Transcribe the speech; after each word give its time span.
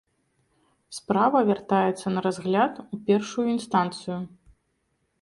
Справа 0.99 1.39
вяртаецца 1.51 2.07
на 2.15 2.19
разгляд 2.29 2.73
у 2.85 2.95
першую 3.11 3.47
інстанцыю. 3.55 4.21